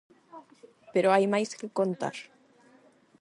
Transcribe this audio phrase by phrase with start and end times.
[0.93, 2.15] Pero hai máis que contar.